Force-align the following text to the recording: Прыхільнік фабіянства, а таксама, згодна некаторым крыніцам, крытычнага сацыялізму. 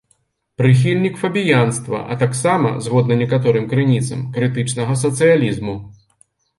Прыхільнік 0.61 1.19
фабіянства, 1.23 1.99
а 2.11 2.17
таксама, 2.25 2.73
згодна 2.87 3.21
некаторым 3.23 3.71
крыніцам, 3.77 4.27
крытычнага 4.41 4.93
сацыялізму. 5.07 5.81